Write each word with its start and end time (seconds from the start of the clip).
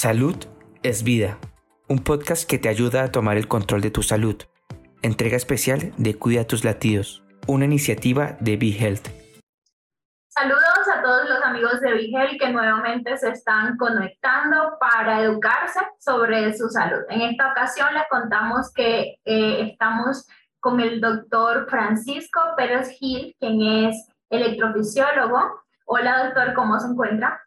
Salud 0.00 0.36
es 0.84 1.02
vida, 1.02 1.38
un 1.88 1.98
podcast 1.98 2.48
que 2.48 2.56
te 2.56 2.68
ayuda 2.68 3.02
a 3.02 3.10
tomar 3.10 3.36
el 3.36 3.48
control 3.48 3.80
de 3.80 3.90
tu 3.90 4.04
salud. 4.04 4.36
Entrega 5.02 5.36
especial 5.36 5.92
de 5.96 6.16
Cuida 6.16 6.44
tus 6.44 6.62
latidos, 6.64 7.24
una 7.48 7.64
iniciativa 7.64 8.36
de 8.38 8.56
BeHealth. 8.56 9.08
Saludos 10.28 10.86
a 10.94 11.02
todos 11.02 11.28
los 11.28 11.42
amigos 11.42 11.80
de 11.80 11.94
BeHealth 11.94 12.38
que 12.38 12.48
nuevamente 12.52 13.16
se 13.16 13.30
están 13.30 13.76
conectando 13.76 14.78
para 14.78 15.20
educarse 15.20 15.80
sobre 15.98 16.56
su 16.56 16.68
salud. 16.68 17.02
En 17.08 17.22
esta 17.22 17.50
ocasión 17.50 17.92
les 17.92 18.04
contamos 18.08 18.72
que 18.72 19.16
eh, 19.24 19.68
estamos 19.68 20.28
con 20.60 20.78
el 20.78 21.00
doctor 21.00 21.66
Francisco 21.68 22.38
Pérez 22.56 22.88
Gil, 23.00 23.34
quien 23.40 23.62
es 23.62 24.06
electrofisiólogo. 24.30 25.60
Hola 25.86 26.26
doctor, 26.26 26.54
¿cómo 26.54 26.78
se 26.78 26.86
encuentra? 26.86 27.42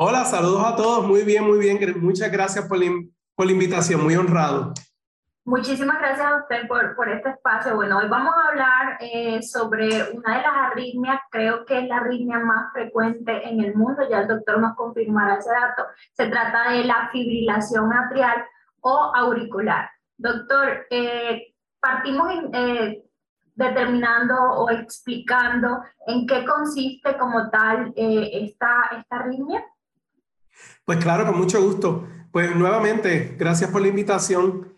Hola, 0.00 0.24
saludos 0.24 0.64
a 0.64 0.76
todos. 0.76 1.08
Muy 1.08 1.24
bien, 1.24 1.44
muy 1.44 1.58
bien. 1.58 1.76
Muchas 2.00 2.30
gracias 2.30 2.68
por 2.68 2.78
la, 2.78 3.50
invitación. 3.50 4.04
Muy 4.04 4.14
honrado. 4.14 4.72
Muchísimas 5.44 5.98
gracias 5.98 6.24
a 6.24 6.36
usted 6.36 6.68
por, 6.68 7.08
este 7.08 7.30
espacio. 7.30 7.74
Bueno, 7.74 7.98
hoy 7.98 8.06
vamos 8.06 8.32
a 8.32 8.48
hablar 8.48 8.98
eh, 9.00 9.42
sobre 9.42 9.88
una 10.12 10.36
de 10.36 10.42
las 10.42 10.56
arritmias, 10.70 11.18
creo 11.32 11.64
que 11.64 11.80
es 11.80 11.88
la 11.88 11.96
arritmia 11.96 12.38
más 12.38 12.72
frecuente 12.72 13.48
en 13.48 13.58
el 13.58 13.74
mundo, 13.74 14.08
ya 14.08 14.20
el 14.20 14.28
doctor 14.28 14.60
nos 14.60 14.76
confirmará 14.76 15.38
ese 15.38 15.50
dato. 15.50 15.82
Se 16.12 16.28
trata 16.28 16.70
de 16.70 16.84
la 16.84 17.08
fibrilación 17.10 17.92
atrial 17.92 18.44
o 18.82 19.12
auricular. 19.16 19.90
Doctor, 20.16 20.86
eh, 20.90 21.54
partimos 21.80 22.32
eh, 22.52 23.02
determinando 23.56 24.36
o 24.36 24.70
explicando 24.70 25.82
en 26.06 26.24
qué 26.24 26.44
consiste 26.44 27.18
como 27.18 27.50
tal 27.50 27.92
esta 27.96 28.90
arritmia. 29.10 29.64
Pues 30.84 30.98
claro, 30.98 31.26
con 31.26 31.38
mucho 31.38 31.62
gusto. 31.62 32.06
Pues 32.32 32.54
nuevamente, 32.54 33.36
gracias 33.38 33.70
por 33.70 33.82
la 33.82 33.88
invitación. 33.88 34.74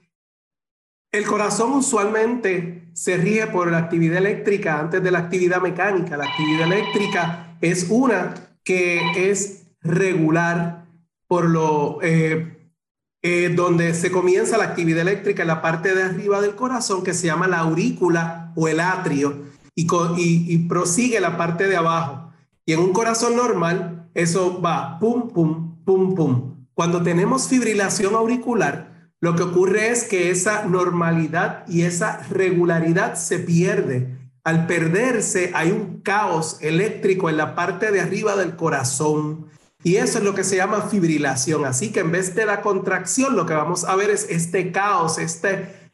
El 1.13 1.27
corazón 1.27 1.73
usualmente 1.73 2.91
se 2.93 3.17
rige 3.17 3.47
por 3.49 3.71
la 3.71 3.79
actividad 3.79 4.19
eléctrica 4.19 4.79
antes 4.79 5.03
de 5.03 5.11
la 5.11 5.19
actividad 5.21 5.61
mecánica. 5.61 6.17
La 6.17 6.27
actividad 6.27 6.67
eléctrica 6.67 7.57
es 7.61 7.87
una 7.91 8.35
que 8.65 9.31
es 9.31 9.67
regular 9.83 10.87
por 11.27 11.49
lo 11.49 11.99
eh, 12.03 12.73
eh, 13.23 13.53
donde 13.55 13.95
se 13.95 14.11
comienza 14.11 14.59
la 14.59 14.65
actividad 14.65 15.03
eléctrica 15.03 15.43
en 15.43 15.49
la 15.49 15.63
parte 15.63 15.95
de 15.95 16.03
arriba 16.03 16.41
del 16.41 16.55
corazón 16.55 17.05
que 17.05 17.15
se 17.15 17.27
llama 17.27 17.47
la 17.47 17.59
aurícula 17.59 18.53
o 18.57 18.69
el 18.69 18.81
atrio 18.81 19.45
y, 19.75 19.83
y, 19.83 20.55
y 20.55 20.59
prosigue 20.69 21.21
la 21.21 21.37
parte 21.37 21.67
de 21.67 21.77
abajo. 21.77 22.33
Y 22.65 22.73
en 22.73 22.81
un 22.81 22.93
corazón 22.93 23.37
normal 23.37 24.09
eso 24.15 24.61
va 24.61 24.99
pum, 24.99 25.29
pum, 25.29 25.70
pum. 26.15 26.67
Cuando 26.75 27.03
tenemos 27.03 27.49
fibrilación 27.49 28.15
auricular, 28.15 29.11
lo 29.21 29.37
que 29.37 29.43
ocurre 29.43 29.91
es 29.91 30.05
que 30.05 30.31
esa 30.31 30.65
normalidad 30.65 31.65
y 31.69 31.83
esa 31.83 32.27
regularidad 32.31 33.17
se 33.17 33.39
pierde. 33.39 34.17
Al 34.45 34.67
perderse 34.67 35.51
hay 35.55 35.73
un 35.73 36.01
caos 36.01 36.57
eléctrico 36.63 37.29
en 37.29 37.37
la 37.37 37.55
parte 37.55 37.91
de 37.91 38.01
arriba 38.01 38.35
del 38.37 38.57
corazón. 38.57 39.47
Y 39.83 39.97
eso 39.97 40.19
es 40.19 40.25
lo 40.25 40.35
que 40.35 40.45
se 40.45 40.57
llama 40.57 40.83
fibrilación. 40.83 41.67
Así 41.67 41.93
que 41.93 42.01
en 42.01 42.13
vez 42.13 42.35
de 42.35 42.47
la 42.47 42.63
contracción, 42.63 43.37
lo 43.37 43.45
que 43.45 43.55
vamos 43.55 43.85
a 43.85 43.95
ver 43.97 44.09
es 44.09 44.27
este 44.31 44.73
caos, 44.73 45.19
este, 45.19 45.91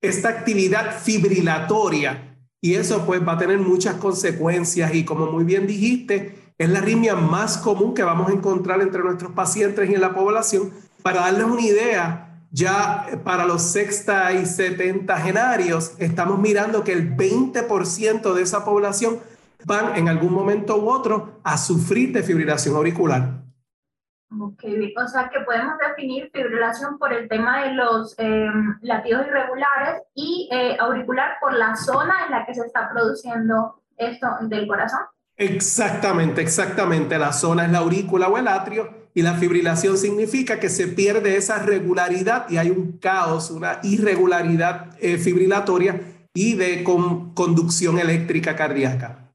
esta 0.00 0.28
actividad 0.28 1.00
fibrilatoria. 1.00 2.38
Y 2.60 2.74
eso 2.74 3.04
pues 3.06 3.26
va 3.26 3.32
a 3.32 3.38
tener 3.38 3.58
muchas 3.58 3.96
consecuencias. 3.96 4.94
Y 4.94 5.04
como 5.04 5.32
muy 5.32 5.42
bien 5.42 5.66
dijiste, 5.66 6.47
es 6.58 6.68
la 6.68 6.80
arritmia 6.80 7.14
más 7.14 7.56
común 7.56 7.94
que 7.94 8.02
vamos 8.02 8.28
a 8.28 8.32
encontrar 8.32 8.80
entre 8.80 9.02
nuestros 9.02 9.30
pacientes 9.32 9.88
y 9.88 9.94
en 9.94 10.00
la 10.00 10.12
población. 10.12 10.72
Para 11.02 11.20
darles 11.20 11.44
una 11.44 11.62
idea, 11.62 12.40
ya 12.50 13.06
para 13.24 13.46
los 13.46 13.62
sexta 13.62 14.32
y 14.32 14.44
genarios, 14.44 15.94
estamos 15.98 16.40
mirando 16.40 16.82
que 16.82 16.92
el 16.92 17.16
20% 17.16 18.34
de 18.34 18.42
esa 18.42 18.64
población 18.64 19.20
van 19.64 19.96
en 19.96 20.08
algún 20.08 20.32
momento 20.32 20.76
u 20.78 20.88
otro 20.90 21.40
a 21.44 21.56
sufrir 21.56 22.12
de 22.12 22.24
fibrilación 22.24 22.74
auricular. 22.74 23.38
Ok, 24.30 24.62
o 25.02 25.08
sea 25.08 25.30
que 25.30 25.40
podemos 25.40 25.78
definir 25.78 26.30
fibrilación 26.34 26.98
por 26.98 27.12
el 27.12 27.28
tema 27.28 27.64
de 27.64 27.72
los 27.72 28.14
em, 28.18 28.78
latidos 28.82 29.26
irregulares 29.26 30.02
y 30.14 30.48
eh, 30.52 30.76
auricular 30.78 31.36
por 31.40 31.54
la 31.54 31.74
zona 31.76 32.26
en 32.26 32.32
la 32.32 32.44
que 32.44 32.54
se 32.54 32.66
está 32.66 32.90
produciendo 32.90 33.80
esto 33.96 34.26
del 34.42 34.66
corazón. 34.66 35.00
Exactamente, 35.38 36.42
exactamente. 36.42 37.16
La 37.16 37.32
zona 37.32 37.64
es 37.64 37.70
la 37.70 37.78
aurícula 37.78 38.26
o 38.26 38.36
el 38.36 38.48
atrio 38.48 39.08
y 39.14 39.22
la 39.22 39.34
fibrilación 39.34 39.96
significa 39.96 40.58
que 40.58 40.68
se 40.68 40.88
pierde 40.88 41.36
esa 41.36 41.60
regularidad 41.60 42.50
y 42.50 42.56
hay 42.56 42.70
un 42.70 42.98
caos, 42.98 43.50
una 43.52 43.78
irregularidad 43.84 44.96
eh, 45.00 45.16
fibrilatoria 45.16 46.00
y 46.34 46.56
de 46.56 46.82
conducción 46.82 48.00
eléctrica 48.00 48.56
cardíaca. 48.56 49.30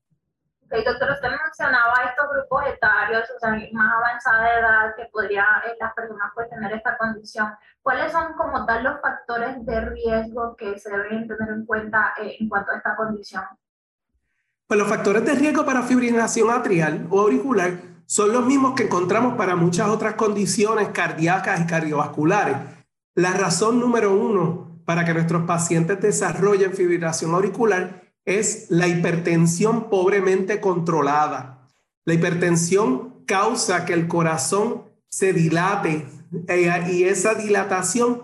Ok, 0.65 0.83
doctor, 0.85 1.11
usted 1.11 1.29
mencionaba 1.29 1.93
estos 2.09 2.25
grupos 2.33 2.65
etarios, 2.67 3.23
o 3.33 3.39
sea, 3.39 3.51
más 3.71 3.93
avanzada 3.93 4.59
edad 4.59 4.95
que 4.97 5.05
podría 5.05 5.45
eh, 5.65 5.75
las 5.79 5.93
personas 5.93 6.31
pues, 6.35 6.49
tener 6.49 6.73
esta 6.73 6.97
condición. 6.97 7.47
¿Cuáles 7.81 8.11
son 8.11 8.33
como 8.33 8.65
tal 8.65 8.83
los 8.83 8.99
factores 8.99 9.65
de 9.65 9.81
riesgo 9.81 10.57
que 10.57 10.77
se 10.77 10.89
deben 10.89 11.29
tener 11.29 11.49
en 11.49 11.65
cuenta 11.65 12.13
eh, 12.21 12.35
en 12.41 12.49
cuanto 12.49 12.73
a 12.73 12.77
esta 12.77 12.93
condición? 12.97 13.43
Pues 14.73 14.79
los 14.79 14.89
factores 14.89 15.23
de 15.23 15.35
riesgo 15.35 15.67
para 15.67 15.83
fibrilación 15.83 16.49
atrial 16.49 17.05
o 17.11 17.21
auricular 17.21 17.79
son 18.07 18.33
los 18.33 18.43
mismos 18.43 18.73
que 18.73 18.85
encontramos 18.85 19.35
para 19.35 19.55
muchas 19.55 19.87
otras 19.87 20.15
condiciones 20.15 20.87
cardíacas 20.87 21.61
y 21.61 21.67
cardiovasculares. 21.67 22.57
La 23.13 23.33
razón 23.33 23.79
número 23.79 24.19
uno 24.19 24.81
para 24.83 25.05
que 25.05 25.13
nuestros 25.13 25.43
pacientes 25.43 26.01
desarrollen 26.01 26.73
fibrilación 26.73 27.35
auricular 27.35 28.01
es 28.25 28.65
la 28.69 28.87
hipertensión 28.87 29.91
pobremente 29.91 30.59
controlada. 30.59 31.69
La 32.03 32.15
hipertensión 32.15 33.23
causa 33.27 33.85
que 33.85 33.93
el 33.93 34.07
corazón 34.07 34.85
se 35.07 35.33
dilate 35.33 36.07
eh, 36.47 36.83
y 36.91 37.03
esa 37.03 37.35
dilatación 37.35 38.23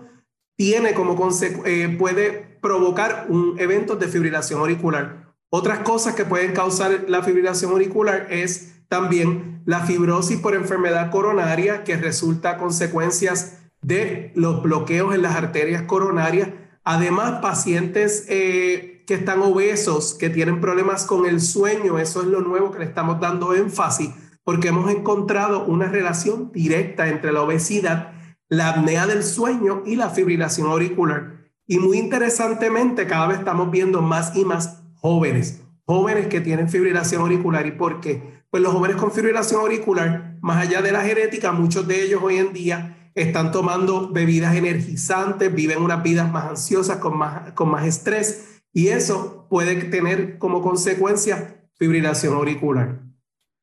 tiene 0.56 0.94
como 0.94 1.16
eh, 1.64 1.96
puede 1.96 2.58
provocar 2.60 3.26
un 3.28 3.54
evento 3.60 3.94
de 3.94 4.08
fibrilación 4.08 4.58
auricular. 4.58 5.29
Otras 5.52 5.80
cosas 5.80 6.14
que 6.14 6.24
pueden 6.24 6.52
causar 6.52 7.06
la 7.08 7.22
fibrilación 7.24 7.72
auricular 7.72 8.28
es 8.30 8.76
también 8.88 9.62
la 9.66 9.80
fibrosis 9.80 10.38
por 10.38 10.54
enfermedad 10.54 11.10
coronaria, 11.10 11.82
que 11.82 11.96
resulta 11.96 12.56
consecuencias 12.56 13.58
de 13.82 14.32
los 14.36 14.62
bloqueos 14.62 15.14
en 15.14 15.22
las 15.22 15.34
arterias 15.34 15.82
coronarias. 15.82 16.50
Además, 16.84 17.40
pacientes 17.40 18.26
eh, 18.28 19.02
que 19.06 19.14
están 19.14 19.42
obesos, 19.42 20.14
que 20.14 20.30
tienen 20.30 20.60
problemas 20.60 21.04
con 21.04 21.26
el 21.26 21.40
sueño, 21.40 21.98
eso 21.98 22.22
es 22.22 22.28
lo 22.28 22.40
nuevo 22.40 22.70
que 22.70 22.78
le 22.78 22.84
estamos 22.84 23.20
dando 23.20 23.52
énfasis, 23.52 24.10
porque 24.44 24.68
hemos 24.68 24.88
encontrado 24.90 25.64
una 25.64 25.88
relación 25.88 26.52
directa 26.52 27.08
entre 27.08 27.32
la 27.32 27.42
obesidad, 27.42 28.12
la 28.48 28.70
apnea 28.70 29.06
del 29.06 29.24
sueño 29.24 29.82
y 29.84 29.96
la 29.96 30.10
fibrilación 30.10 30.68
auricular. 30.68 31.50
Y 31.66 31.78
muy 31.78 31.98
interesantemente, 31.98 33.06
cada 33.06 33.28
vez 33.28 33.38
estamos 33.40 33.70
viendo 33.70 34.00
más 34.00 34.36
y 34.36 34.44
más 34.44 34.79
jóvenes, 35.00 35.62
jóvenes 35.84 36.28
que 36.28 36.40
tienen 36.40 36.68
fibrilación 36.68 37.22
auricular. 37.22 37.66
¿Y 37.66 37.72
por 37.72 38.00
qué? 38.00 38.44
Pues 38.50 38.62
los 38.62 38.72
jóvenes 38.72 38.96
con 38.96 39.12
fibrilación 39.12 39.60
auricular, 39.60 40.36
más 40.40 40.66
allá 40.66 40.82
de 40.82 40.92
la 40.92 41.02
genética, 41.02 41.52
muchos 41.52 41.86
de 41.86 42.02
ellos 42.02 42.20
hoy 42.22 42.36
en 42.36 42.52
día 42.52 43.10
están 43.14 43.52
tomando 43.52 44.10
bebidas 44.10 44.54
energizantes, 44.54 45.52
viven 45.54 45.82
unas 45.82 46.02
vidas 46.02 46.30
más 46.30 46.44
ansiosas, 46.44 46.98
con 46.98 47.16
más, 47.16 47.52
con 47.52 47.70
más 47.70 47.86
estrés, 47.86 48.62
y 48.72 48.88
eso 48.88 49.46
puede 49.48 49.76
tener 49.84 50.38
como 50.38 50.62
consecuencia 50.62 51.68
fibrilación 51.74 52.34
auricular. 52.34 53.00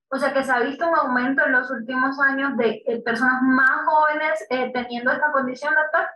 O 0.10 0.18
sea 0.18 0.34
que 0.34 0.44
se 0.44 0.52
ha 0.52 0.60
visto 0.60 0.88
un 0.88 0.96
aumento 0.96 1.46
en 1.46 1.52
los 1.52 1.70
últimos 1.70 2.18
años 2.20 2.58
de 2.58 3.02
personas 3.04 3.42
más 3.42 3.86
jóvenes 3.86 4.46
eh, 4.50 4.72
teniendo 4.74 5.12
esta 5.12 5.32
condición, 5.32 5.74
doctor. 5.76 6.08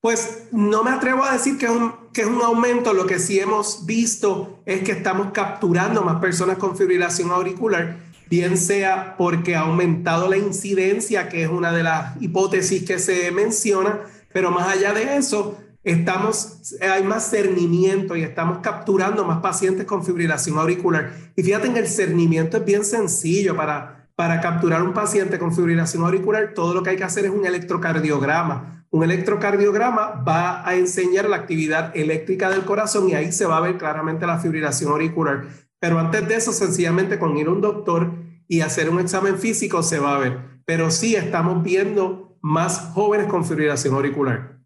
Pues 0.00 0.44
no 0.52 0.84
me 0.84 0.90
atrevo 0.90 1.24
a 1.24 1.32
decir 1.32 1.58
que 1.58 1.66
es, 1.66 1.72
un, 1.72 1.92
que 2.12 2.20
es 2.20 2.28
un 2.28 2.40
aumento, 2.40 2.92
lo 2.92 3.06
que 3.06 3.18
sí 3.18 3.40
hemos 3.40 3.84
visto 3.84 4.62
es 4.64 4.82
que 4.82 4.92
estamos 4.92 5.32
capturando 5.32 6.02
más 6.02 6.20
personas 6.20 6.56
con 6.56 6.76
fibrilación 6.76 7.32
auricular, 7.32 7.96
bien 8.30 8.56
sea 8.58 9.16
porque 9.18 9.56
ha 9.56 9.62
aumentado 9.62 10.28
la 10.28 10.36
incidencia, 10.36 11.28
que 11.28 11.42
es 11.42 11.48
una 11.48 11.72
de 11.72 11.82
las 11.82 12.22
hipótesis 12.22 12.84
que 12.84 13.00
se 13.00 13.32
menciona, 13.32 14.02
pero 14.32 14.52
más 14.52 14.68
allá 14.68 14.92
de 14.92 15.16
eso, 15.16 15.58
estamos, 15.82 16.76
hay 16.80 17.02
más 17.02 17.28
cernimiento 17.28 18.14
y 18.14 18.22
estamos 18.22 18.58
capturando 18.58 19.24
más 19.24 19.40
pacientes 19.40 19.84
con 19.84 20.04
fibrilación 20.04 20.58
auricular. 20.58 21.12
Y 21.34 21.42
fíjate, 21.42 21.66
en 21.66 21.76
el 21.76 21.88
cernimiento 21.88 22.58
es 22.58 22.64
bien 22.64 22.84
sencillo. 22.84 23.56
Para, 23.56 24.08
para 24.14 24.40
capturar 24.40 24.82
un 24.82 24.92
paciente 24.92 25.40
con 25.40 25.52
fibrilación 25.52 26.04
auricular, 26.04 26.52
todo 26.54 26.74
lo 26.74 26.84
que 26.84 26.90
hay 26.90 26.96
que 26.96 27.04
hacer 27.04 27.24
es 27.24 27.32
un 27.32 27.46
electrocardiograma 27.46 28.77
un 28.90 29.04
electrocardiograma 29.04 30.22
va 30.26 30.66
a 30.66 30.74
enseñar 30.74 31.28
la 31.28 31.36
actividad 31.36 31.94
eléctrica 31.96 32.48
del 32.50 32.64
corazón 32.64 33.08
y 33.08 33.14
ahí 33.14 33.32
se 33.32 33.46
va 33.46 33.58
a 33.58 33.60
ver 33.60 33.76
claramente 33.76 34.26
la 34.26 34.38
fibrilación 34.38 34.92
auricular. 34.92 35.44
Pero 35.78 35.98
antes 35.98 36.26
de 36.26 36.34
eso, 36.34 36.52
sencillamente 36.52 37.18
con 37.18 37.36
ir 37.36 37.46
a 37.46 37.50
un 37.50 37.60
doctor 37.60 38.12
y 38.48 38.62
hacer 38.62 38.88
un 38.88 39.00
examen 39.00 39.38
físico 39.38 39.82
se 39.82 39.98
va 39.98 40.16
a 40.16 40.18
ver. 40.18 40.58
pero 40.64 40.90
sí 40.90 41.16
estamos 41.16 41.62
viendo 41.62 42.36
más 42.42 42.92
jóvenes 42.92 43.26
con 43.28 43.42
fibrilación 43.42 43.94
auricular. 43.94 44.58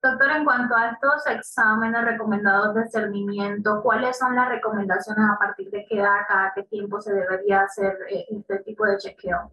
Doctor, 0.00 0.30
en 0.30 0.44
cuanto 0.44 0.76
a 0.76 0.90
estos 0.90 1.26
exámenes 1.26 2.04
recomendados 2.04 2.74
de 2.74 2.88
cernimiento, 2.88 3.80
¿cuáles 3.82 4.16
son 4.16 4.36
las 4.36 4.48
recomendaciones 4.48 5.24
a 5.28 5.38
partir 5.38 5.70
de 5.70 5.86
qué 5.88 5.98
edad, 5.98 6.18
cada 6.28 6.52
qué 6.54 6.62
tiempo 6.64 7.00
se 7.00 7.14
debería 7.14 7.62
hacer 7.62 7.96
eh, 8.10 8.26
este 8.30 8.58
tipo 8.60 8.84
de 8.84 8.98
chequeo? 8.98 9.50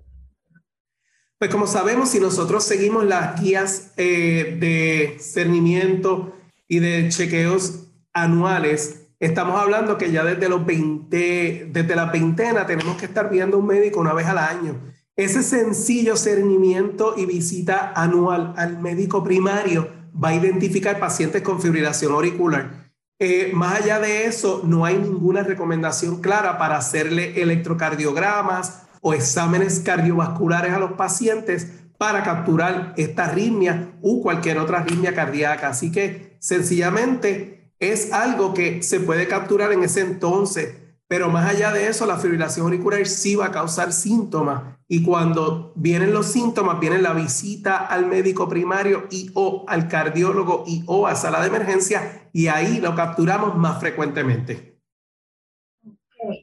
Pues 1.42 1.50
como 1.50 1.66
sabemos, 1.66 2.10
si 2.10 2.20
nosotros 2.20 2.64
seguimos 2.64 3.04
las 3.04 3.42
guías 3.42 3.94
eh, 3.98 4.58
de 4.60 5.18
cernimiento 5.20 6.36
y 6.68 6.78
de 6.78 7.10
chequeos 7.10 7.88
anuales, 8.14 9.08
estamos 9.20 9.60
hablando 9.60 9.98
que 9.98 10.12
ya 10.12 10.24
desde 10.24 10.48
los 10.48 10.64
20, 10.64 11.70
desde 11.72 11.96
la 11.96 12.06
veintena 12.06 12.68
tenemos 12.68 12.96
que 12.98 13.08
estar 13.08 13.32
viendo 13.32 13.58
un 13.58 13.66
médico 13.66 14.00
una 14.00 14.14
vez 14.14 14.28
al 14.28 14.38
año. 14.38 14.80
Ese 15.16 15.42
sencillo 15.42 16.16
cernimiento 16.16 17.16
y 17.18 17.26
visita 17.26 17.92
anual 17.96 18.54
al 18.56 18.80
médico 18.80 19.24
primario 19.24 19.90
va 20.24 20.30
a 20.30 20.36
identificar 20.36 21.00
pacientes 21.00 21.42
con 21.42 21.60
fibrilación 21.60 22.12
auricular. 22.12 22.92
Eh, 23.18 23.50
más 23.56 23.82
allá 23.82 24.00
de 24.00 24.28
eso, 24.28 24.62
no 24.64 24.86
hay 24.86 25.00
ninguna 25.00 25.42
recomendación 25.42 26.22
clara 26.22 26.60
para 26.60 26.78
hacerle 26.78 27.42
electrocardiogramas 27.42 28.91
o 29.02 29.14
exámenes 29.14 29.80
cardiovasculares 29.80 30.74
a 30.74 30.80
los 30.80 30.94
pacientes 30.94 31.68
para 31.98 32.24
capturar 32.24 32.94
esta 32.98 33.26
arritmia 33.26 33.92
u 34.02 34.22
cualquier 34.22 34.58
otra 34.58 34.80
arritmia 34.80 35.14
cardíaca. 35.14 35.68
Así 35.68 35.92
que 35.92 36.38
sencillamente 36.40 37.74
es 37.80 38.14
algo 38.14 38.54
que 38.54 38.82
se 38.84 39.00
puede 39.00 39.28
capturar 39.28 39.72
en 39.72 39.84
ese 39.84 40.02
entonces, 40.02 40.78
pero 41.08 41.30
más 41.30 41.50
allá 41.50 41.72
de 41.72 41.88
eso, 41.88 42.06
la 42.06 42.18
fibrilación 42.18 42.66
auricular 42.66 43.06
sí 43.06 43.36
va 43.36 43.48
a 43.48 43.52
causar 43.52 43.92
síntomas 43.92 44.78
y 44.88 45.04
cuando 45.04 45.74
vienen 45.76 46.14
los 46.14 46.28
síntomas, 46.28 46.80
viene 46.80 47.02
la 47.02 47.14
visita 47.14 47.78
al 47.78 48.06
médico 48.06 48.48
primario 48.48 49.08
y 49.12 49.30
o 49.34 49.66
al 49.68 49.88
cardiólogo 49.88 50.64
y 50.66 50.84
o 50.86 51.08
a 51.08 51.16
sala 51.16 51.42
de 51.42 51.48
emergencia 51.48 52.30
y 52.34 52.48
ahí 52.48 52.80
lo 52.80 52.96
capturamos 52.96 53.58
más 53.58 53.80
frecuentemente. 53.80 54.71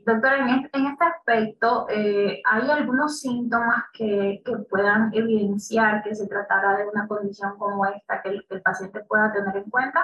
Doctora, 0.09 0.39
en 0.39 0.49
este, 0.49 0.79
en 0.79 0.87
este 0.87 1.05
aspecto, 1.05 1.87
eh, 1.91 2.41
¿hay 2.45 2.71
algunos 2.71 3.21
síntomas 3.21 3.85
que, 3.93 4.43
que, 4.45 4.53
puedan 4.71 5.11
evidenciar 5.13 6.03
que 6.03 6.15
se 6.15 6.27
tratara 6.27 6.79
de 6.79 6.89
una 6.89 7.07
condición 7.07 7.59
como 7.59 7.85
esta 7.85 8.23
que 8.23 8.31
el, 8.31 8.47
que 8.49 8.55
el 8.55 8.63
paciente 8.63 9.01
pueda 9.07 9.31
tener 9.33 9.57
en 9.57 9.69
cuenta? 9.71 10.03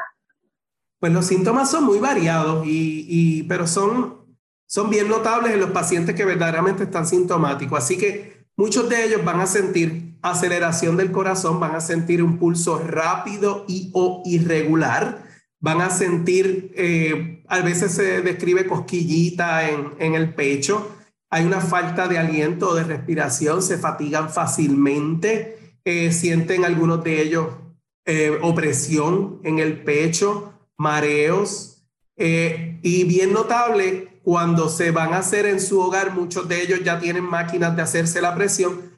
Pues 1.00 1.10
los 1.10 1.24
síntomas 1.24 1.70
son 1.70 1.84
muy 1.84 1.98
variados, 1.98 2.66
y, 2.66 3.06
y, 3.08 3.42
pero 3.44 3.66
son 3.66 4.24
son 4.66 4.90
bien 4.90 5.08
notables 5.08 5.52
en 5.52 5.60
los 5.60 5.70
pacientes 5.70 6.14
que 6.14 6.24
verdaderamente 6.24 6.82
están 6.84 7.06
sintomáticos. 7.06 7.78
Así 7.78 7.96
que 7.96 8.44
muchos 8.56 8.88
de 8.88 9.04
ellos 9.04 9.24
van 9.24 9.40
a 9.40 9.46
sentir 9.46 10.18
aceleración 10.22 10.96
del 10.96 11.12
corazón, 11.12 11.60
van 11.60 11.76
a 11.76 11.80
sentir 11.80 12.22
un 12.22 12.38
pulso 12.38 12.78
rápido 12.78 13.64
y 13.68 13.90
o 13.94 14.22
irregular, 14.24 15.23
van 15.64 15.80
a 15.80 15.88
sentir, 15.88 16.74
eh, 16.76 17.42
a 17.48 17.60
veces 17.60 17.92
se 17.92 18.20
describe 18.20 18.66
cosquillita 18.66 19.70
en, 19.70 20.14
el 20.14 20.34
pecho, 20.34 20.94
hay 21.30 21.46
una 21.46 21.62
falta 21.62 22.06
de 22.06 22.18
aliento 22.18 22.68
o 22.68 22.74
de 22.74 22.84
respiración, 22.84 23.62
se 23.62 23.78
fatigan 23.78 24.28
fácilmente, 24.28 25.78
eh, 25.82 26.12
sienten 26.12 26.66
algunos 26.66 27.02
de 27.02 27.22
ellos 27.22 27.46
eh, 28.04 28.38
opresión 28.42 29.40
en 29.42 29.58
el 29.58 29.82
pecho, 29.82 30.52
mareos, 30.76 31.70
y 32.16 33.04
bien 33.04 33.32
notable 33.32 34.20
cuando 34.22 34.68
se 34.68 34.90
van 34.90 35.14
a 35.14 35.18
hacer 35.18 35.46
en 35.46 35.60
su 35.60 35.80
hogar, 35.80 36.14
muchos 36.14 36.46
de 36.46 36.62
ellos 36.62 36.80
ya 36.84 37.00
tienen 37.00 37.24
máquinas 37.24 37.74
de 37.74 37.82
hacerse 37.82 38.20
la 38.20 38.34
presión, 38.34 38.93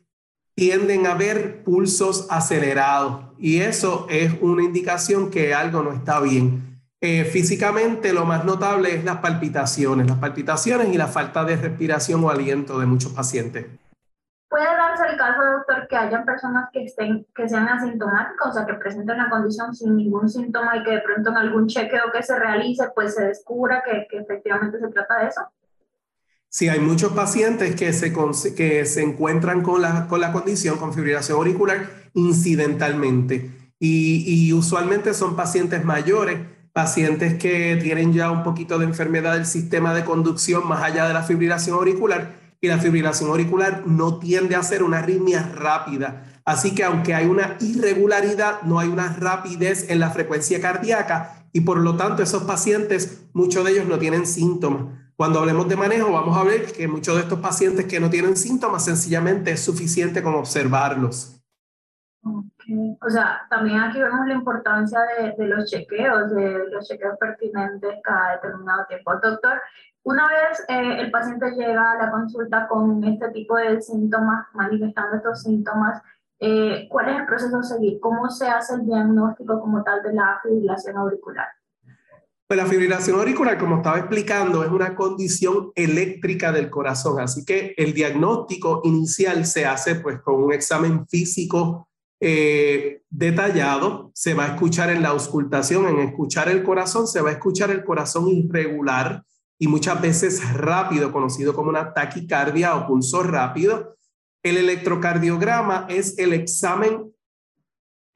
tienden 0.57 1.07
a 1.07 1.15
ver 1.15 1.63
pulsos 1.63 2.27
acelerados 2.31 3.27
y 3.39 3.61
eso 3.61 4.07
es 4.09 4.33
una 4.41 4.63
indicación 4.63 5.31
que 5.31 5.55
algo 5.55 5.83
no 5.83 5.93
está 5.93 6.19
bien. 6.21 6.81
Eh, 7.03 7.25
físicamente 7.25 8.15
lo 8.15 8.25
más 8.25 8.45
notable 8.47 8.95
es 8.95 9.05
las 9.05 9.19
palpitaciones, 9.19 10.09
las 10.09 10.19
palpitaciones 10.19 10.89
y 10.89 10.97
la 10.97 11.09
falta 11.09 11.45
de 11.45 11.57
respiración 11.57 12.25
o 12.25 12.31
aliento 12.31 12.81
de 12.81 12.87
muchos 12.87 13.13
pacientes. 13.13 13.67
Puede 14.49 14.65
darse 14.65 15.05
el 15.09 15.19
caso, 15.19 15.43
doctor, 15.45 15.87
que 15.89 15.97
hayan 15.97 16.25
personas 16.25 16.71
que, 16.73 16.85
estén, 16.85 17.27
que 17.35 17.47
sean 17.47 17.69
asintomáticas, 17.69 18.49
o 18.49 18.53
sea, 18.53 18.65
que 18.65 18.75
presenten 18.75 19.19
la 19.19 19.29
condición 19.29 19.75
sin 19.75 19.95
ningún 19.95 20.31
síntoma 20.31 20.79
y 20.79 20.85
que 20.85 20.93
de 20.93 21.01
pronto 21.01 21.31
en 21.31 21.37
algún 21.37 21.67
chequeo 21.67 22.11
que 22.11 22.23
se 22.23 22.39
realice, 22.39 22.85
pues 22.95 23.15
se 23.15 23.27
descubra 23.27 23.83
que, 23.85 24.07
que 24.09 24.19
efectivamente 24.19 24.79
se 24.79 24.89
trata 24.89 25.19
de 25.19 25.29
eso. 25.29 25.43
Sí, 26.57 26.71
hay 26.71 26.81
muchos 26.81 27.13
pacientes 27.13 27.77
que 27.77 27.93
se, 27.93 28.15
que 28.55 28.87
se 28.87 29.03
encuentran 29.03 29.61
con 29.61 29.83
la, 29.83 30.09
con 30.09 30.23
la 30.23 30.33
condición, 30.33 30.79
con 30.79 30.95
fibrilación 30.95 31.37
auricular, 31.37 32.09
incidentalmente. 32.15 33.51
Y, 33.79 34.25
y 34.27 34.55
usualmente 34.55 35.13
son 35.13 35.37
pacientes 35.37 35.85
mayores, 35.85 36.39
pacientes 36.73 37.35
que 37.35 37.79
tienen 37.83 38.15
ya 38.15 38.31
un 38.31 38.43
poquito 38.43 38.79
de 38.79 38.87
enfermedad 38.87 39.35
del 39.35 39.45
sistema 39.45 39.93
de 39.93 40.07
conducción 40.07 40.67
más 40.67 40.83
allá 40.83 41.07
de 41.07 41.13
la 41.13 41.25
fibrilación 41.25 41.77
auricular 41.77 42.37
y 42.59 42.69
la 42.69 42.79
fibrilación 42.79 43.29
auricular 43.29 43.83
no 43.87 44.19
tiende 44.19 44.57
a 44.57 44.63
ser 44.63 44.83
una 44.83 45.01
arritmia 45.01 45.43
rápida. 45.55 46.41
Así 46.47 46.75
que 46.75 46.85
aunque 46.85 47.15
hay 47.15 47.27
una 47.27 47.59
irregularidad, 47.61 48.63
no 48.63 48.79
hay 48.79 48.89
una 48.89 49.15
rapidez 49.15 49.91
en 49.91 50.01
la 50.01 50.09
frecuencia 50.09 50.59
cardíaca 50.59 51.45
y 51.53 51.61
por 51.61 51.77
lo 51.77 51.97
tanto 51.99 52.23
esos 52.23 52.45
pacientes, 52.45 53.27
muchos 53.35 53.63
de 53.63 53.73
ellos 53.73 53.87
no 53.87 53.99
tienen 53.99 54.27
síntomas. 54.27 55.06
Cuando 55.17 55.39
hablemos 55.41 55.69
de 55.69 55.77
manejo, 55.77 56.13
vamos 56.13 56.37
a 56.37 56.45
ver 56.45 56.73
que 56.73 56.87
muchos 56.87 57.15
de 57.15 57.23
estos 57.23 57.41
pacientes 57.41 57.87
que 57.87 57.99
no 57.99 58.11
tienen 58.11 58.37
síntomas, 58.37 58.85
sencillamente 58.85 59.51
es 59.51 59.65
suficiente 59.65 60.23
con 60.23 60.35
observarlos. 60.35 61.41
O 63.01 63.09
sea, 63.09 63.47
también 63.49 63.79
aquí 63.79 64.01
vemos 64.01 64.27
la 64.27 64.35
importancia 64.35 64.99
de, 65.19 65.35
de, 65.39 65.47
los 65.47 65.71
chequeos, 65.71 66.33
de 66.33 66.69
los 66.71 66.87
chequeos 66.87 67.17
pertinentes 67.19 67.95
cada 68.03 68.33
determinado 68.33 68.85
tiempo. 68.87 69.15
Doctor, 69.23 69.61
una 70.07 70.29
vez 70.29 70.65
eh, 70.69 71.01
el 71.01 71.11
paciente 71.11 71.51
llega 71.51 71.93
a 71.93 71.97
la 71.97 72.11
consulta 72.13 72.69
con 72.69 73.03
este 73.03 73.29
tipo 73.31 73.57
de 73.57 73.83
síntomas, 73.83 74.47
manifestando 74.55 75.17
estos 75.17 75.43
síntomas, 75.43 76.01
eh, 76.39 76.87
¿cuál 76.89 77.09
es 77.09 77.17
el 77.21 77.27
proceso 77.27 77.59
a 77.59 77.63
seguir? 77.65 77.99
¿Cómo 77.99 78.31
se 78.31 78.47
hace 78.49 78.75
el 78.75 78.87
diagnóstico 78.87 79.61
como 79.61 79.83
tal 79.83 80.03
de 80.05 80.13
la 80.13 80.39
fibrilación 80.43 80.97
auricular? 80.97 81.49
Pues 82.47 82.59
la 82.59 82.67
fibrilación 82.67 83.19
auricular, 83.19 83.59
como 83.59 83.79
estaba 83.79 83.99
explicando, 83.99 84.63
es 84.63 84.71
una 84.71 84.95
condición 84.95 85.73
eléctrica 85.75 86.53
del 86.53 86.71
corazón, 86.71 87.19
así 87.21 87.45
que 87.45 87.75
el 87.77 87.93
diagnóstico 87.93 88.83
inicial 88.85 89.45
se 89.47 89.67
hace 89.67 89.97
pues 89.97 90.21
con 90.21 90.45
un 90.45 90.53
examen 90.53 91.09
físico 91.09 91.89
eh, 92.21 93.03
detallado, 93.11 94.13
se 94.15 94.35
va 94.35 94.45
a 94.45 94.49
escuchar 94.55 94.91
en 94.91 95.03
la 95.03 95.09
auscultación, 95.09 95.89
en 95.89 95.99
escuchar 95.99 96.49
el 96.49 96.63
corazón, 96.63 97.09
se 97.09 97.21
va 97.21 97.31
a 97.31 97.33
escuchar 97.33 97.71
el 97.71 97.85
corazón 97.85 98.29
irregular, 98.29 99.25
y 99.59 99.69
muchas 99.69 100.01
veces 100.01 100.53
rápido, 100.55 101.13
conocido 101.13 101.55
como 101.55 101.71
una 101.71 101.93
taquicardia 101.95 102.77
o 102.77 102.87
pulso 102.87 103.23
rápido. 103.23 103.97
El 104.43 104.59
electrocardiograma 104.59 105.87
es 105.89 106.19
el 106.19 106.33
examen 106.33 107.13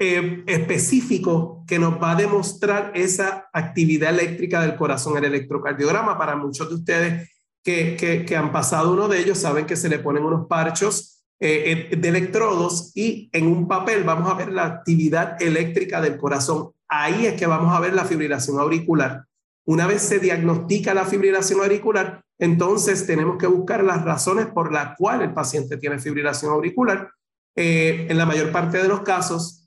eh, 0.03 0.43
específico 0.47 1.63
que 1.69 1.79
nos 1.79 2.03
va 2.03 2.13
a 2.13 2.17
demostrar 2.17 2.91
esa 2.95 3.51
actividad 3.53 4.09
eléctrica 4.09 4.63
del 4.63 4.75
corazón. 4.75 5.19
El 5.19 5.27
electrocardiograma, 5.27 6.17
para 6.17 6.37
muchos 6.37 6.71
de 6.71 6.75
ustedes 6.75 7.31
que, 7.63 8.25
que, 8.27 8.37
han 8.37 8.51
pasado 8.51 8.95
uno 8.95 9.09
de 9.09 9.21
ellos, 9.21 9.37
saben 9.37 9.67
que 9.67 9.77
se 9.77 9.91
le 9.91 9.99
ponen 9.99 10.25
unos 10.25 10.47
parchos 10.47 11.23
eh, 11.39 11.89
eh, 11.93 11.97
de 11.97 12.09
electrodos 12.09 12.93
y 12.95 13.29
en 13.33 13.47
un 13.47 13.69
papel 13.69 14.03
vamos 14.03 14.33
a 14.33 14.35
ver 14.35 14.51
la 14.51 14.65
actividad 14.65 15.41
eléctrica 15.41 16.01
del 16.01 16.17
corazón. 16.17 16.71
Ahí 16.89 17.27
es 17.27 17.35
que 17.35 17.47
vamos 17.47 17.77
a 17.77 17.81
ver 17.81 17.93
la 17.93 18.07
fibrilación 18.07 18.59
auricular. 18.59 19.27
Una 19.67 19.87
vez 19.87 20.01
se 20.01 20.19
diagnostica 20.19 20.95
la 20.95 21.05
fibrilación 21.05 21.61
auricular, 21.61 22.23
entonces 22.39 23.07
tenemos 23.07 23.37
que 23.37 23.47
buscar 23.47 23.85
las 23.85 24.03
razones 24.03 24.47
por 24.47 24.73
las 24.73 24.97
cuales 24.97 25.29
el 25.29 25.35
paciente 25.35 25.77
tiene 25.77 25.99
fibrilación 25.99 26.53
auricular. 26.53 27.11
Eh, 27.55 28.07
en 28.09 28.17
la 28.17 28.25
mayor 28.25 28.51
parte 28.51 28.79
de 28.79 28.89
los 28.89 29.03
casos, 29.03 29.60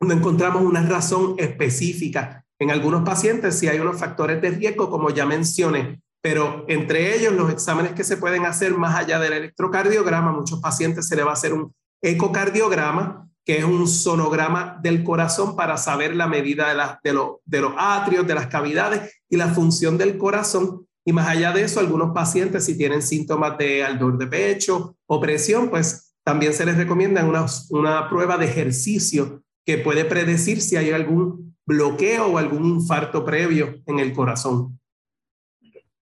no 0.00 0.12
encontramos 0.12 0.62
una 0.62 0.82
razón 0.82 1.34
específica. 1.38 2.44
En 2.58 2.70
algunos 2.70 3.02
pacientes 3.04 3.58
sí 3.58 3.68
hay 3.68 3.78
unos 3.78 3.98
factores 3.98 4.40
de 4.40 4.50
riesgo, 4.50 4.90
como 4.90 5.10
ya 5.10 5.26
mencioné, 5.26 6.00
pero 6.22 6.64
entre 6.68 7.16
ellos 7.16 7.34
los 7.34 7.52
exámenes 7.52 7.92
que 7.92 8.04
se 8.04 8.16
pueden 8.16 8.46
hacer 8.46 8.74
más 8.74 8.96
allá 8.96 9.18
del 9.18 9.34
electrocardiograma, 9.34 10.32
muchos 10.32 10.60
pacientes 10.60 11.06
se 11.06 11.16
le 11.16 11.22
va 11.22 11.30
a 11.30 11.34
hacer 11.34 11.52
un 11.52 11.72
ecocardiograma, 12.02 13.28
que 13.44 13.58
es 13.58 13.64
un 13.64 13.86
sonograma 13.86 14.78
del 14.82 15.04
corazón 15.04 15.54
para 15.54 15.76
saber 15.76 16.16
la 16.16 16.26
medida 16.26 16.98
de, 17.02 17.12
de, 17.44 17.60
los 17.60 17.72
atrios, 17.78 18.26
de 18.26 18.34
las 18.34 18.48
cavidades 18.48 19.20
y 19.28 19.36
la 19.36 19.48
función 19.48 19.96
del 19.96 20.18
corazón. 20.18 20.86
Y 21.04 21.12
más 21.12 21.28
allá 21.28 21.52
de 21.52 21.62
eso, 21.62 21.78
algunos 21.78 22.12
pacientes, 22.12 22.64
si 22.64 22.76
tienen 22.76 23.02
síntomas 23.02 23.56
de 23.56 23.84
ardor 23.84 24.18
de 24.18 24.26
pecho 24.26 24.96
o 25.06 25.20
presión, 25.20 25.70
pues 25.70 26.16
también 26.24 26.52
se 26.52 26.66
les 26.66 26.76
recomienda 26.76 27.24
una, 27.24 27.46
una 27.70 28.08
prueba 28.08 28.36
de 28.36 28.46
ejercicio 28.46 29.44
que 29.66 29.78
puede 29.78 30.04
predecir 30.04 30.62
si 30.62 30.76
hay 30.76 30.92
algún 30.92 31.56
bloqueo 31.66 32.28
o 32.28 32.38
algún 32.38 32.64
infarto 32.64 33.24
previo 33.24 33.74
en 33.84 33.98
el 33.98 34.12
corazón. 34.12 34.78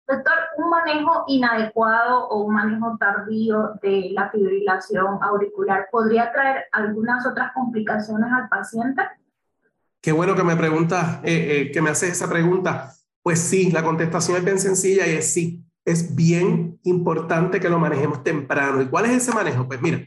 Doctor, 0.06 0.34
un 0.58 0.68
manejo 0.68 1.24
inadecuado 1.28 2.28
o 2.28 2.44
un 2.44 2.54
manejo 2.54 2.94
tardío 2.98 3.72
de 3.80 4.10
la 4.12 4.30
fibrilación 4.30 5.18
auricular 5.22 5.88
podría 5.90 6.30
traer 6.30 6.64
algunas 6.72 7.26
otras 7.26 7.52
complicaciones 7.54 8.30
al 8.30 8.50
paciente? 8.50 9.02
Qué 10.02 10.12
bueno 10.12 10.34
que 10.34 10.44
me 10.44 10.56
preguntas, 10.56 11.20
eh, 11.24 11.62
eh, 11.62 11.72
que 11.72 11.80
me 11.80 11.88
haces 11.88 12.12
esa 12.12 12.28
pregunta. 12.28 12.92
Pues 13.22 13.40
sí, 13.40 13.72
la 13.72 13.82
contestación 13.82 14.36
es 14.36 14.44
bien 14.44 14.58
sencilla 14.58 15.06
y 15.06 15.12
es 15.12 15.32
sí. 15.32 15.64
Es 15.86 16.14
bien 16.14 16.78
importante 16.82 17.58
que 17.60 17.70
lo 17.70 17.78
manejemos 17.78 18.22
temprano. 18.22 18.82
¿Y 18.82 18.88
cuál 18.88 19.06
es 19.06 19.12
ese 19.12 19.32
manejo? 19.32 19.66
Pues 19.66 19.80
mira, 19.80 20.06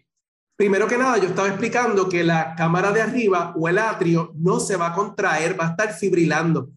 primero 0.57 0.87
que 0.87 0.97
nada, 0.97 1.17
yo 1.19 1.29
estaba 1.29 1.47
explicando 1.47 2.09
que 2.09 2.23
la 2.23 2.55
cámara 2.55 2.91
de 2.91 3.01
arriba 3.01 3.53
o 3.55 3.69
el 3.69 3.77
atrio 3.77 4.33
no 4.35 4.59
se 4.59 4.75
va 4.75 4.87
a 4.87 4.93
contraer, 4.93 5.57
va 5.57 5.67
a 5.67 5.69
estar 5.71 5.93
fibrilando. 5.93 6.71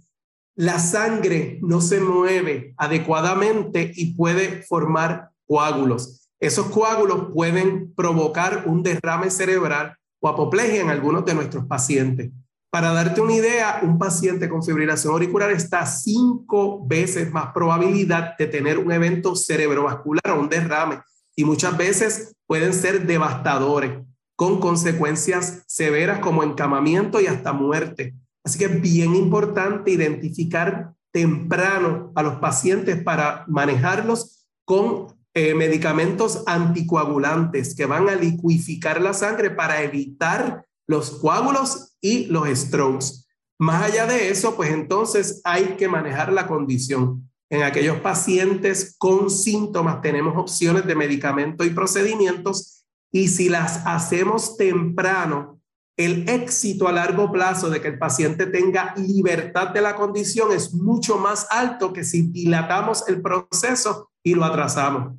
La 0.55 0.79
sangre 0.79 1.59
no 1.63 1.81
se 1.81 2.01
mueve 2.01 2.75
adecuadamente 2.77 3.91
y 3.95 4.15
puede 4.15 4.63
formar 4.63 5.31
coágulos. 5.47 6.29
Esos 6.39 6.67
coágulos 6.67 7.29
pueden 7.33 7.95
provocar 7.95 8.65
un 8.67 8.83
derrame 8.83 9.31
cerebral 9.31 9.97
o 10.21 10.29
apoplejia 10.29 10.83
en 10.83 10.91
algunos 10.91 11.25
de 11.25 11.35
nuestros 11.35 11.65
pacientes. 11.65 12.31
Para 12.71 12.93
darte 12.93 13.21
una 13.21 13.33
idea, 13.33 13.81
un 13.83 13.99
paciente 13.99 14.49
con 14.49 14.63
fibrilación 14.63 15.13
auricular 15.15 15.51
está 15.51 15.87
cinco 15.87 16.87
veces 16.87 17.33
más 17.33 17.53
probabilidad 17.53 18.37
de 18.39 18.47
tener 18.47 18.79
un 18.79 18.93
evento 18.93 19.35
cerebrovascular 19.35 20.31
o 20.31 20.41
un 20.41 20.49
derrame 20.49 21.01
y 21.41 21.45
muchas 21.45 21.75
veces 21.79 22.37
pueden 22.47 22.75
ser 22.75 23.07
devastadores 23.07 23.93
con 24.37 24.61
consecuencias 24.61 25.63
severas 25.67 26.19
como 26.19 26.45
encamamiento 26.45 27.19
y 27.19 27.29
hasta 27.29 27.55
muerte. 27.55 28.15
Así 28.45 28.59
que 28.59 28.67
es 28.67 28.81
bien 28.83 29.15
importante 29.15 29.91
identificar 29.91 30.93
temprano 31.11 32.13
a 32.15 32.23
los 32.23 32.35
pacientes 32.41 33.03
para 33.03 33.47
manejarlos 33.49 34.47
con 34.67 35.19
eh, 35.33 35.55
medicamentos 35.55 36.43
anticoagulantes 36.47 37.75
que 37.75 37.87
van 37.87 38.11
a 38.11 38.17
liquificar 38.17 39.01
la 39.01 39.15
sangre 39.15 39.49
para 39.49 39.83
evitar 39.83 40.67
los 40.87 41.11
coágulos 41.11 41.97
y 42.03 42.27
los 42.27 42.47
strokes. 42.51 43.25
Más 43.59 43.83
allá 43.83 44.05
de 44.05 44.29
eso, 44.29 44.57
pues 44.57 44.71
entonces 44.73 45.41
hay 45.45 45.77
que 45.79 45.89
manejar 45.89 46.35
la 46.35 46.47
condición. 46.47 47.30
En 47.51 47.65
aquellos 47.65 47.99
pacientes 47.99 48.95
con 48.97 49.29
síntomas 49.29 50.01
tenemos 50.01 50.37
opciones 50.37 50.87
de 50.87 50.95
medicamento 50.95 51.65
y 51.65 51.71
procedimientos 51.71 52.87
y 53.11 53.27
si 53.27 53.49
las 53.49 53.85
hacemos 53.87 54.57
temprano, 54.57 55.61
el 55.97 56.29
éxito 56.29 56.87
a 56.87 56.93
largo 56.93 57.31
plazo 57.33 57.69
de 57.69 57.81
que 57.81 57.89
el 57.89 57.99
paciente 57.99 58.47
tenga 58.47 58.95
libertad 58.97 59.71
de 59.71 59.81
la 59.81 59.97
condición 59.97 60.53
es 60.53 60.73
mucho 60.73 61.19
más 61.19 61.49
alto 61.51 61.93
que 61.93 62.05
si 62.05 62.31
dilatamos 62.31 63.07
el 63.09 63.21
proceso 63.21 64.11
y 64.23 64.35
lo 64.35 64.45
atrasamos. 64.45 65.19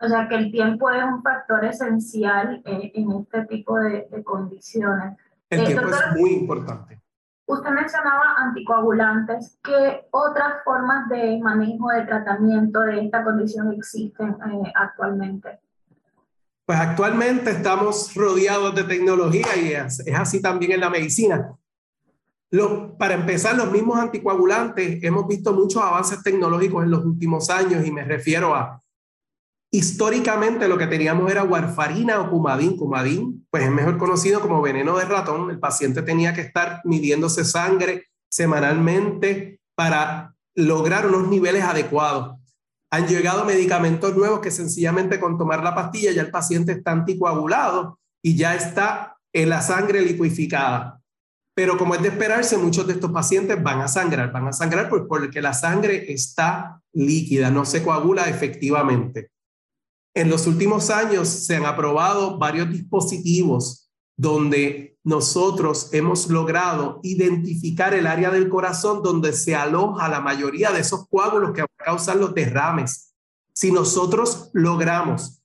O 0.00 0.08
sea 0.08 0.28
que 0.28 0.34
el 0.34 0.50
tiempo 0.50 0.90
es 0.90 1.04
un 1.04 1.22
factor 1.22 1.64
esencial 1.64 2.60
en, 2.64 3.12
este 3.12 3.44
tipo 3.46 3.78
de, 3.78 4.08
condiciones. 4.24 5.16
El 5.48 5.60
eh, 5.60 5.66
tiempo 5.66 5.88
es 5.88 6.20
muy 6.20 6.30
importante. 6.30 7.01
Usted 7.52 7.70
mencionaba 7.70 8.34
anticoagulantes. 8.38 9.58
¿Qué 9.62 10.06
otras 10.10 10.64
formas 10.64 11.06
de 11.10 11.38
manejo 11.38 11.90
de 11.90 12.06
tratamiento 12.06 12.80
de 12.80 13.04
esta 13.04 13.22
condición 13.22 13.74
existen 13.74 14.30
eh, 14.30 14.72
actualmente? 14.74 15.60
Pues 16.64 16.78
actualmente 16.78 17.50
estamos 17.50 18.14
rodeados 18.14 18.74
de 18.74 18.84
tecnología 18.84 19.48
y 19.62 19.72
es, 19.72 20.02
así 20.16 20.40
también 20.40 20.72
en 20.72 20.80
la 20.80 20.88
medicina. 20.88 21.54
Para 22.98 23.14
empezar, 23.14 23.54
los 23.54 23.70
mismos 23.70 23.98
anticoagulantes, 23.98 25.04
hemos 25.04 25.28
visto 25.28 25.52
muchos 25.52 25.82
avances 25.82 26.22
tecnológicos 26.22 26.84
en 26.84 26.90
los 26.90 27.04
últimos 27.04 27.50
años 27.50 27.86
y 27.86 27.90
me 27.90 28.04
refiero 28.04 28.54
a 28.54 28.81
Históricamente 29.74 30.68
lo 30.68 30.76
que 30.76 30.86
teníamos 30.86 31.30
era 31.30 31.44
warfarina 31.44 32.20
o 32.20 32.30
cumadín. 32.30 32.76
Cumadín, 32.76 33.46
pues 33.50 33.64
es 33.64 33.70
mejor 33.70 33.96
conocido 33.96 34.42
como 34.42 34.60
veneno 34.60 34.98
de 34.98 35.06
ratón. 35.06 35.50
El 35.50 35.58
paciente 35.58 36.02
tenía 36.02 36.34
que 36.34 36.42
estar 36.42 36.82
midiéndose 36.84 37.42
sangre 37.44 38.08
semanalmente 38.30 39.60
para 39.74 40.34
lograr 40.54 41.06
unos 41.06 41.26
niveles 41.28 41.64
adecuados. 41.64 42.38
Han 42.90 43.08
llegado 43.08 43.46
medicamentos 43.46 44.14
nuevos 44.14 44.40
que 44.40 44.50
sencillamente 44.50 45.18
con 45.18 45.38
tomar 45.38 45.64
la 45.64 45.74
pastilla 45.74 46.12
ya 46.12 46.20
el 46.20 46.30
paciente 46.30 46.72
está 46.72 46.92
anticoagulado 46.92 47.98
y 48.22 48.36
ya 48.36 48.54
está 48.54 49.16
en 49.32 49.48
la 49.48 49.62
sangre 49.62 50.02
liquificada. 50.02 51.00
Pero 51.54 51.78
como 51.78 51.94
es 51.94 52.02
de 52.02 52.08
esperarse, 52.08 52.58
muchos 52.58 52.86
de 52.86 52.92
estos 52.92 53.10
pacientes 53.10 53.62
van 53.62 53.80
a 53.80 53.88
sangrar, 53.88 54.30
van 54.32 54.48
a 54.48 54.52
sangrar 54.52 54.90
porque 54.90 55.40
la 55.40 55.54
sangre 55.54 56.12
está 56.12 56.82
líquida, 56.92 57.50
no 57.50 57.64
se 57.64 57.82
coagula 57.82 58.28
efectivamente. 58.28 59.30
En 60.14 60.28
los 60.28 60.46
últimos 60.46 60.90
años 60.90 61.28
se 61.28 61.56
han 61.56 61.64
aprobado 61.64 62.38
varios 62.38 62.70
dispositivos 62.70 63.90
donde 64.16 64.98
nosotros 65.04 65.88
hemos 65.92 66.28
logrado 66.28 67.00
identificar 67.02 67.94
el 67.94 68.06
área 68.06 68.30
del 68.30 68.48
corazón 68.48 69.02
donde 69.02 69.32
se 69.32 69.54
aloja 69.54 70.08
la 70.08 70.20
mayoría 70.20 70.70
de 70.70 70.80
esos 70.80 71.08
coágulos 71.08 71.52
que 71.52 71.64
causan 71.78 72.20
los 72.20 72.34
derrames. 72.34 73.14
Si 73.54 73.72
nosotros 73.72 74.50
logramos 74.52 75.42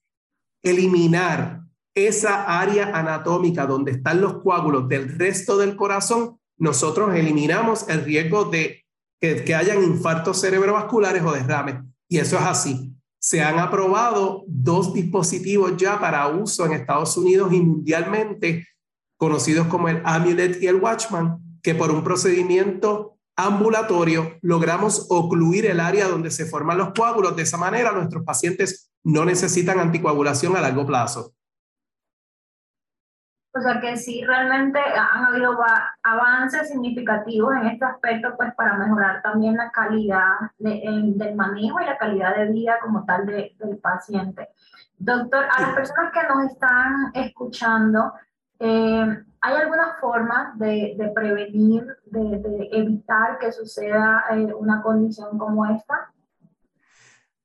eliminar 0.62 1.62
esa 1.96 2.60
área 2.60 2.92
anatómica 2.94 3.66
donde 3.66 3.92
están 3.92 4.22
los 4.22 4.44
coágulos 4.44 4.88
del 4.90 5.18
resto 5.18 5.58
del 5.58 5.76
corazón, 5.78 6.40
nosotros 6.58 7.16
eliminamos 7.16 7.88
el 7.88 8.04
riesgo 8.04 8.46
de 8.46 8.86
que, 9.20 9.56
hayan 9.56 9.82
infartos 9.82 10.42
cerebrovasculares 10.42 11.24
o 11.24 11.32
derrames. 11.32 11.78
Y 12.08 12.20
eso 12.20 12.36
es 12.36 12.44
así 12.44 12.97
se 13.20 13.42
han 13.42 13.60
aprobado 13.60 14.44
dos 14.48 14.94
dispositivos 14.94 15.76
ya 15.78 16.00
para 16.00 16.28
uso 16.28 16.66
en 16.66 16.74
Estados 16.74 17.18
Unidos 17.18 17.52
y 17.52 17.62
mundialmente, 17.62 18.68
conocidos 19.18 19.68
como 19.68 19.90
el 19.90 20.02
Amulet 20.06 20.62
y 20.62 20.68
el 20.68 20.76
Watchman, 20.76 21.40
que 21.62 21.76
por 21.76 21.92
un 21.92 22.04
procedimiento 22.04 23.18
ambulatorio 23.36 24.38
logramos 24.42 25.06
ocluir 25.10 25.66
el 25.66 25.80
área 25.80 26.08
donde 26.08 26.32
se 26.32 26.46
forman 26.46 26.78
los 26.78 26.90
coágulos. 26.90 27.36
De 27.36 27.44
esa 27.44 27.58
manera, 27.58 27.92
nuestros 27.92 28.24
pacientes 28.24 28.92
no 29.04 29.26
necesitan 29.26 29.80
anticoagulación 29.80 30.56
a 30.56 30.62
largo 30.62 30.86
plazo. 30.86 31.34
O 33.58 33.62
sea 33.62 33.80
que 33.80 33.98
sí, 33.98 34.24
realmente 34.24 34.80
han 34.80 35.26
habido 35.26 35.58
avances 36.04 36.70
significativos 36.70 37.56
en 37.56 37.68
este 37.68 37.86
aspecto, 37.86 38.36
pues 38.38 38.54
para 38.54 38.78
mejorar 38.78 39.24
también 39.24 39.58
la 39.58 39.72
calidad 39.72 40.52
del 40.60 41.36
manejo 41.36 41.80
y 41.80 41.86
la 41.86 41.98
calidad 41.98 42.36
de 42.36 42.52
vida 42.52 42.78
como 42.82 43.04
tal 43.06 43.26
del 43.26 43.80
paciente. 43.82 44.50
Doctor, 45.00 45.46
a 45.46 45.62
las 45.62 45.74
personas 45.74 46.12
que 46.12 46.28
nos 46.28 46.52
están 46.52 47.12
escuchando, 47.16 48.14
eh, 48.60 49.24
¿hay 49.42 49.56
alguna 49.56 49.96
forma 50.00 50.54
de, 50.58 51.12
prevenir, 51.16 51.98
de, 52.06 52.70
evitar 52.72 53.40
que 53.40 53.52
suceda 53.52 54.24
eh, 54.32 54.54
una 54.54 54.84
condición 54.84 55.38
como 55.40 55.66
esta? 55.66 56.12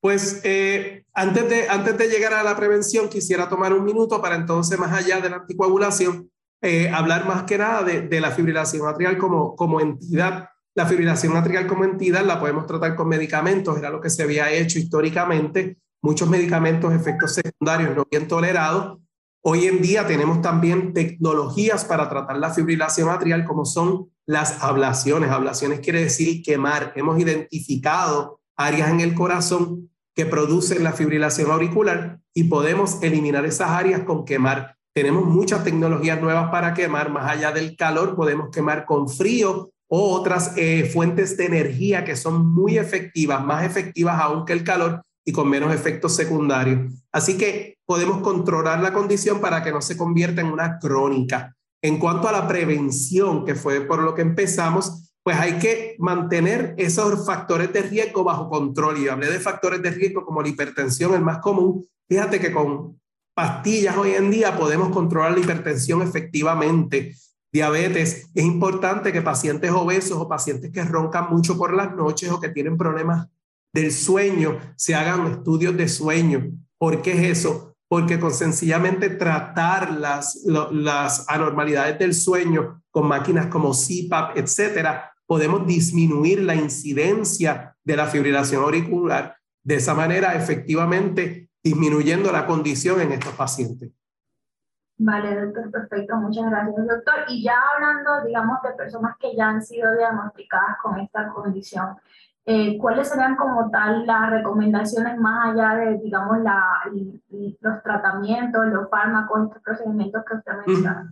Pues 0.02 0.40
eh, 0.42 1.04
antes, 1.14 1.49
de, 1.49 1.68
antes 1.68 1.97
de 1.97 2.09
llegar 2.09 2.35
a 2.35 2.42
la 2.42 2.56
prevención, 2.56 3.09
quisiera 3.09 3.49
tomar 3.49 3.73
un 3.73 3.85
minuto 3.85 4.21
para 4.21 4.35
entonces, 4.35 4.76
más 4.76 4.92
allá 4.92 5.21
de 5.21 5.30
la 5.30 5.37
anticoagulación, 5.37 6.28
eh, 6.61 6.88
hablar 6.88 7.25
más 7.25 7.44
que 7.44 7.56
nada 7.56 7.85
de, 7.85 8.02
de, 8.09 8.21
la 8.21 8.32
fibrilación 8.32 8.88
atrial 8.88 9.16
como, 9.16 9.54
como 9.54 9.80
entidad. 9.80 10.49
La 10.75 10.87
fibrilación 10.87 11.37
atrial 11.37 11.68
como 11.68 11.85
entidad 11.85 12.25
la 12.25 12.40
podemos 12.40 12.66
tratar 12.66 12.97
con 12.97 13.06
medicamentos, 13.06 13.78
era 13.78 13.90
lo 13.90 14.00
que 14.00 14.11
se 14.11 14.25
había 14.25 14.50
hecho 14.50 14.80
históricamente, 14.80 15.78
muchos 16.02 16.28
medicamentos, 16.28 16.92
efectos 16.92 17.35
secundarios 17.35 17.94
no 17.94 18.04
bien 18.11 18.26
tolerados. 18.26 18.99
Hoy 19.44 19.66
en 19.66 19.80
día 19.80 20.04
tenemos 20.04 20.42
también 20.42 20.94
tecnologías 20.94 21.85
para 21.85 22.09
tratar 22.09 22.38
la 22.38 22.50
fibrilación 22.50 23.09
atrial, 23.09 23.44
como 23.44 23.64
son 23.64 24.11
las 24.26 24.64
ablaciones. 24.64 25.30
Ablaciones 25.30 25.78
quiere 25.78 26.00
decir 26.00 26.42
quemar. 26.42 26.92
Hemos 26.97 27.21
identificado 27.21 28.40
áreas 28.56 28.90
en 28.90 28.99
el 28.99 29.14
corazón 29.14 29.92
que 30.14 30.26
producen 30.26 30.85
la 30.85 30.92
fibrilación 30.92 31.50
auricular 31.50 32.21
y 32.35 32.45
podemos 32.45 33.02
eliminar 33.02 33.45
esas 33.45 33.71
áreas 33.71 34.02
con 34.02 34.25
quemar. 34.25 34.76
Tenemos 34.95 35.25
muchas 35.25 35.64
tecnologías 35.64 36.21
nuevas 36.21 36.50
para 36.50 36.75
quemar, 36.75 37.11
más 37.11 37.31
allá 37.31 37.52
del 37.52 37.76
calor, 37.76 38.14
podemos 38.14 38.50
quemar 38.50 38.85
con 38.85 39.09
frío 39.09 39.71
o 39.88 40.11
otras 40.12 40.54
eh, 40.57 40.88
fuentes 40.92 41.37
de 41.37 41.47
energía 41.47 42.04
que 42.04 42.16
son 42.16 42.47
muy 42.47 42.78
efectivas, 42.78 43.45
más 43.45 43.64
efectivas 43.64 44.21
aún 44.21 44.45
que 44.45 44.52
el 44.52 44.64
calor 44.64 45.02
y 45.25 45.33
con 45.33 45.49
menos 45.49 45.75
efectos 45.75 46.14
secundarios. 46.14 46.92
Así 47.12 47.38
que 47.38 47.76
podemos 47.87 48.23
controlar 48.23 48.81
la 48.81 48.92
condición 48.92 49.40
para 49.40 49.62
que 49.62 49.73
no 49.73 49.81
se 49.81 49.97
convierta 49.97 50.40
en 50.40 50.49
una 50.49 50.78
crónica. 50.78 51.54
En 51.83 51.99
cuanto 51.99 52.28
a 52.28 52.33
la 52.33 52.47
prevención, 52.47 53.45
que 53.45 53.54
fue 53.54 53.81
por 53.83 54.02
lo 54.02 54.14
que 54.14 54.23
empezamos, 54.23 55.12
pues 55.23 55.37
hay 55.38 55.59
que 55.59 55.95
mantener 55.99 56.75
esos 56.79 57.25
factores 57.25 57.73
de 57.73 57.83
riesgo 57.83 58.25
bajo 58.25 58.49
control. 58.49 58.99
Y 58.99 59.09
hablé 59.09 59.31
de 59.31 59.41
factores 59.41 59.81
de 59.83 59.91
riesgo 59.91 60.25
como 60.25 60.43
la 60.43 60.49
hipertensión, 60.49 61.14
el 61.14 61.23
más 61.23 61.38
común. 61.38 61.87
Fíjate 62.09 62.41
que 62.41 62.52
con 62.52 63.00
pastillas 63.35 63.97
hoy 63.97 64.11
en 64.12 64.31
día 64.31 64.57
podemos 64.59 64.91
controlar 64.91 65.33
la 65.33 65.41
hipertensión 65.41 66.02
efectivamente. 66.02 67.14
Diabetes, 67.52 68.31
es 68.35 68.45
importante 68.45 69.12
que 69.12 69.23
pacientes 69.23 69.71
obesos 69.71 70.19
o 70.19 70.29
pacientes 70.29 70.71
que 70.71 70.85
roncan 70.85 71.29
mucho 71.31 71.57
por 71.57 71.75
las 71.75 71.95
noches 71.95 72.31
o 72.31 72.41
que 72.41 72.49
tienen 72.49 72.76
problemas 72.76 73.29
del 73.75 73.93
sueño, 73.93 74.59
se 74.76 74.95
hagan 74.95 75.26
estudios 75.26 75.76
de 75.76 75.88
sueño. 75.88 76.50
¿Por 76.79 77.00
qué 77.00 77.12
es 77.12 77.38
eso? 77.38 77.75
Porque 77.88 78.19
con 78.19 78.33
sencillamente 78.33 79.11
tratar 79.11 79.93
las, 79.93 80.43
las 80.45 81.29
anormalidades 81.29 81.99
del 81.99 82.14
sueño 82.14 82.83
con 82.91 83.07
máquinas 83.07 83.47
como 83.47 83.73
CPAP, 83.73 84.37
etcétera, 84.37 85.12
podemos 85.26 85.67
disminuir 85.67 86.43
la 86.43 86.55
incidencia 86.55 87.76
de 87.85 87.97
la 87.97 88.07
fibrilación 88.07 88.62
auricular. 88.62 89.37
De 89.62 89.76
esa 89.76 89.95
manera, 89.95 90.35
efectivamente, 90.35 91.50
disminuyendo 91.62 92.33
la 92.33 92.47
condición 92.47 93.00
en 93.00 93.12
estos 93.12 93.33
pacientes. 93.35 93.91
Vale, 94.99 95.41
doctor, 95.41 95.71
perfecto, 95.71 96.17
muchas 96.17 96.49
gracias, 96.50 96.76
doctor. 96.76 97.14
Y 97.29 97.43
ya 97.43 97.55
hablando, 97.75 98.25
digamos, 98.25 98.59
de 98.62 98.71
personas 98.73 99.17
que 99.19 99.35
ya 99.35 99.49
han 99.49 99.62
sido 99.62 99.97
diagnosticadas 99.97 100.76
con 100.83 101.00
esta 101.00 101.29
condición, 101.29 101.97
eh, 102.45 102.76
¿cuáles 102.79 103.09
serían 103.09 103.37
como 103.37 103.71
tal 103.71 104.07
las 104.07 104.31
recomendaciones 104.31 105.17
más 105.19 105.52
allá 105.52 105.76
de, 105.76 105.99
digamos, 105.99 106.38
la, 106.41 106.83
los 107.61 107.83
tratamientos, 107.83 108.67
los 108.67 108.91
fármacos, 108.91 109.45
estos 109.45 109.62
procedimientos 109.62 110.25
que 110.25 110.37
usted 110.37 110.52
menciona? 110.67 111.11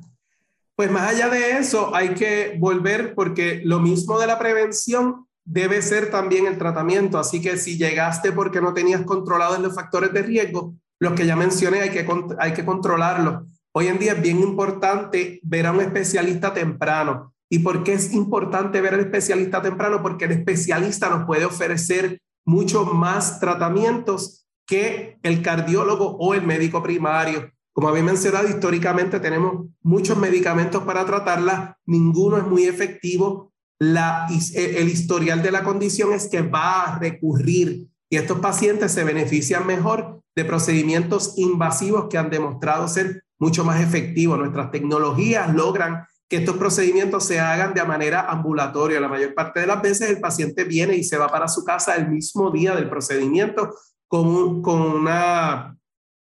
Pues 0.80 0.90
más 0.90 1.10
allá 1.10 1.28
de 1.28 1.58
eso, 1.58 1.94
hay 1.94 2.14
que 2.14 2.56
volver 2.58 3.14
porque 3.14 3.60
lo 3.64 3.80
mismo 3.80 4.18
de 4.18 4.26
la 4.26 4.38
prevención 4.38 5.26
debe 5.44 5.82
ser 5.82 6.10
también 6.10 6.46
el 6.46 6.56
tratamiento. 6.56 7.18
Así 7.18 7.42
que 7.42 7.58
si 7.58 7.76
llegaste 7.76 8.32
porque 8.32 8.62
no 8.62 8.72
tenías 8.72 9.02
controlados 9.02 9.58
los 9.58 9.74
factores 9.74 10.10
de 10.14 10.22
riesgo, 10.22 10.74
los 10.98 11.12
que 11.12 11.26
ya 11.26 11.36
mencioné 11.36 11.82
hay 11.82 11.90
que, 11.90 12.08
hay 12.38 12.54
que 12.54 12.64
controlarlos. 12.64 13.46
Hoy 13.72 13.88
en 13.88 13.98
día 13.98 14.12
es 14.12 14.22
bien 14.22 14.40
importante 14.40 15.38
ver 15.42 15.66
a 15.66 15.72
un 15.72 15.82
especialista 15.82 16.54
temprano. 16.54 17.34
¿Y 17.50 17.58
por 17.58 17.84
qué 17.84 17.92
es 17.92 18.14
importante 18.14 18.80
ver 18.80 18.94
al 18.94 19.00
especialista 19.00 19.60
temprano? 19.60 20.00
Porque 20.00 20.24
el 20.24 20.32
especialista 20.32 21.10
nos 21.10 21.26
puede 21.26 21.44
ofrecer 21.44 22.22
mucho 22.46 22.86
más 22.86 23.38
tratamientos 23.38 24.46
que 24.66 25.18
el 25.24 25.42
cardiólogo 25.42 26.16
o 26.18 26.32
el 26.32 26.40
médico 26.40 26.82
primario. 26.82 27.52
Como 27.72 27.88
había 27.88 28.02
mencionado, 28.02 28.48
históricamente 28.48 29.20
tenemos 29.20 29.66
muchos 29.82 30.18
medicamentos 30.18 30.82
para 30.82 31.04
tratarla, 31.06 31.78
ninguno 31.86 32.36
es 32.38 32.44
muy 32.44 32.64
efectivo. 32.64 33.52
La, 33.78 34.26
el 34.54 34.88
historial 34.88 35.42
de 35.42 35.52
la 35.52 35.64
condición 35.64 36.12
es 36.12 36.28
que 36.28 36.42
va 36.42 36.82
a 36.82 36.98
recurrir 36.98 37.88
y 38.10 38.16
estos 38.16 38.40
pacientes 38.40 38.92
se 38.92 39.04
benefician 39.04 39.66
mejor 39.66 40.20
de 40.34 40.44
procedimientos 40.44 41.34
invasivos 41.36 42.08
que 42.10 42.18
han 42.18 42.28
demostrado 42.28 42.88
ser 42.88 43.24
mucho 43.38 43.64
más 43.64 43.80
efectivo. 43.80 44.36
Nuestras 44.36 44.72
tecnologías 44.72 45.54
logran 45.54 46.04
que 46.28 46.38
estos 46.38 46.56
procedimientos 46.56 47.24
se 47.24 47.38
hagan 47.38 47.72
de 47.72 47.84
manera 47.84 48.22
ambulatoria. 48.22 49.00
La 49.00 49.08
mayor 49.08 49.32
parte 49.34 49.60
de 49.60 49.66
las 49.66 49.80
veces 49.80 50.10
el 50.10 50.20
paciente 50.20 50.64
viene 50.64 50.96
y 50.96 51.04
se 51.04 51.18
va 51.18 51.28
para 51.28 51.48
su 51.48 51.64
casa 51.64 51.94
el 51.94 52.08
mismo 52.08 52.50
día 52.50 52.74
del 52.74 52.88
procedimiento 52.88 53.74
con, 54.08 54.60
con, 54.60 54.82
una, 54.82 55.76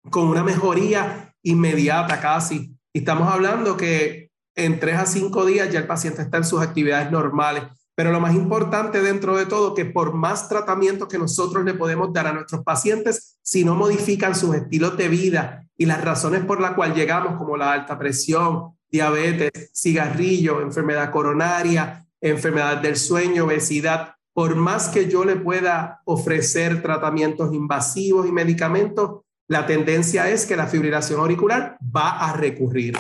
con 0.09 0.27
una 0.27 0.43
mejoría 0.43 1.33
inmediata 1.49 2.19
casi. 2.19 2.77
Y 2.93 2.99
estamos 2.99 3.31
hablando 3.31 3.77
que 3.77 4.31
en 4.55 4.79
tres 4.79 4.97
a 4.97 5.05
cinco 5.05 5.45
días 5.45 5.71
ya 5.71 5.79
el 5.79 5.87
paciente 5.87 6.21
está 6.21 6.37
en 6.37 6.43
sus 6.43 6.61
actividades 6.61 7.11
normales. 7.11 7.63
Pero 7.95 8.11
lo 8.11 8.19
más 8.19 8.35
importante 8.35 9.01
dentro 9.01 9.35
de 9.37 9.47
todo, 9.47 9.73
que 9.73 9.85
por 9.85 10.13
más 10.13 10.49
tratamiento 10.49 11.07
que 11.07 11.17
nosotros 11.17 11.65
le 11.65 11.73
podemos 11.73 12.13
dar 12.13 12.27
a 12.27 12.33
nuestros 12.33 12.63
pacientes, 12.63 13.39
si 13.41 13.65
no 13.65 13.75
modifican 13.75 14.35
sus 14.35 14.55
estilos 14.55 14.97
de 14.97 15.09
vida 15.09 15.67
y 15.75 15.85
las 15.85 16.03
razones 16.03 16.45
por 16.45 16.61
las 16.61 16.73
cuales 16.73 16.95
llegamos, 16.95 17.37
como 17.37 17.57
la 17.57 17.71
alta 17.71 17.97
presión, 17.97 18.77
diabetes, 18.89 19.71
cigarrillo, 19.73 20.61
enfermedad 20.61 21.11
coronaria, 21.11 22.05
enfermedad 22.21 22.77
del 22.77 22.97
sueño, 22.97 23.45
obesidad, 23.45 24.13
por 24.33 24.55
más 24.55 24.89
que 24.89 25.09
yo 25.09 25.25
le 25.25 25.35
pueda 25.35 26.01
ofrecer 26.05 26.83
tratamientos 26.83 27.53
invasivos 27.53 28.27
y 28.27 28.31
medicamentos, 28.31 29.21
la 29.47 29.65
tendencia 29.65 30.29
es 30.29 30.45
que 30.45 30.55
la 30.55 30.67
fibrilación 30.67 31.19
auricular 31.19 31.77
va 31.95 32.19
a 32.19 32.33
recurrir. 32.33 32.95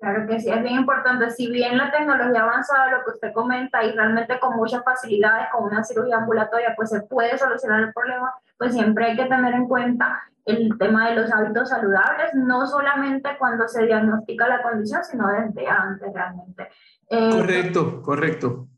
Claro 0.00 0.28
que 0.28 0.38
sí, 0.40 0.48
es 0.48 0.62
bien 0.62 0.76
importante. 0.76 1.30
Si 1.30 1.50
bien 1.50 1.76
la 1.76 1.90
tecnología 1.90 2.42
avanzada, 2.42 2.90
lo 2.90 3.04
que 3.04 3.10
usted 3.10 3.32
comenta, 3.32 3.82
y 3.82 3.92
realmente 3.92 4.38
con 4.38 4.56
muchas 4.56 4.84
facilidades, 4.84 5.48
con 5.52 5.64
una 5.64 5.82
cirugía 5.82 6.18
ambulatoria, 6.18 6.74
pues 6.76 6.90
se 6.90 7.00
puede 7.02 7.36
solucionar 7.36 7.82
el 7.82 7.92
problema, 7.92 8.32
pues 8.56 8.74
siempre 8.74 9.06
hay 9.06 9.16
que 9.16 9.24
tener 9.24 9.54
en 9.54 9.66
cuenta 9.66 10.22
el 10.44 10.78
tema 10.78 11.10
de 11.10 11.16
los 11.16 11.32
hábitos 11.32 11.68
saludables, 11.68 12.32
no 12.34 12.66
solamente 12.66 13.36
cuando 13.38 13.68
se 13.68 13.86
diagnostica 13.86 14.48
la 14.48 14.62
condición, 14.62 15.04
sino 15.04 15.26
desde 15.28 15.68
antes 15.68 16.12
realmente. 16.12 16.68
Eh, 17.10 17.30
correcto, 17.32 18.02
correcto. 18.02 18.68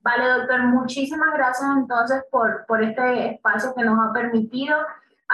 Vale, 0.00 0.28
doctor, 0.28 0.62
muchísimas 0.64 1.32
gracias 1.32 1.68
entonces 1.74 2.22
por, 2.30 2.66
por 2.66 2.82
este 2.82 3.32
espacio 3.32 3.74
que 3.74 3.84
nos 3.84 3.98
ha 3.98 4.12
permitido 4.12 4.76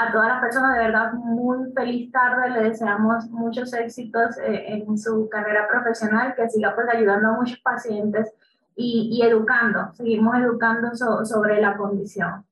a 0.01 0.13
todas 0.13 0.29
las 0.29 0.41
personas, 0.41 0.75
de 0.75 0.85
verdad, 0.85 1.13
muy 1.13 1.73
feliz 1.73 2.11
tarde. 2.11 2.51
Le 2.51 2.71
deseamos 2.71 3.29
muchos 3.31 3.73
éxitos 3.73 4.39
eh, 4.39 4.83
en 4.87 4.99
su 4.99 5.29
carrera 5.29 5.69
profesional, 5.69 6.35
que 6.35 6.49
siga 6.49 6.75
pues 6.75 6.87
ayudando 6.93 7.29
a 7.29 7.33
muchos 7.33 7.59
pacientes 7.61 8.33
y, 8.77 9.11
y 9.13 9.27
educando, 9.27 9.93
seguimos 9.95 10.37
educando 10.39 10.95
sobre 10.95 11.61
la 11.61 11.77
condición. 11.77 12.45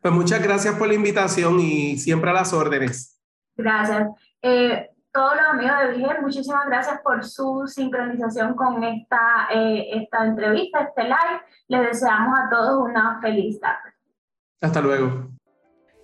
Pues 0.00 0.14
muchas 0.14 0.42
gracias 0.42 0.74
por 0.76 0.88
la 0.88 0.94
invitación 0.94 1.60
y 1.60 1.98
siempre 1.98 2.30
a 2.30 2.34
las 2.34 2.52
órdenes. 2.52 3.18
Gracias. 3.56 4.08
Eh, 4.42 4.90
todos 5.12 5.34
los 5.34 5.44
amigos 5.44 5.76
de 5.80 5.88
Vigel, 5.96 6.22
muchísimas 6.22 6.66
gracias 6.66 7.00
por 7.02 7.24
su 7.24 7.66
sincronización 7.66 8.54
con 8.54 8.82
esta, 8.84 9.48
eh, 9.52 9.88
esta 9.92 10.24
entrevista, 10.24 10.80
este 10.80 11.04
live. 11.04 11.40
Les 11.68 11.82
deseamos 11.82 12.38
a 12.38 12.48
todos 12.48 12.88
una 12.88 13.20
feliz 13.20 13.60
tarde. 13.60 13.92
Hasta 14.60 14.80
luego. 14.80 15.30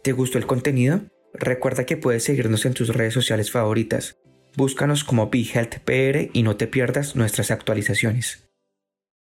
¿Te 0.07 0.13
gustó 0.13 0.39
el 0.39 0.47
contenido? 0.47 1.01
Recuerda 1.35 1.85
que 1.85 1.97
puedes 1.97 2.23
seguirnos 2.23 2.65
en 2.65 2.75
tus 2.75 2.91
redes 2.91 3.13
sociales 3.13 3.51
favoritas. 3.51 4.21
Búscanos 4.55 5.03
como 5.03 5.31
BeHealthPR 5.31 6.31
y 6.33 6.45
no 6.45 6.57
te 6.57 6.69
pierdas 6.69 7.17
nuestras 7.17 7.51
actualizaciones. 7.51 8.46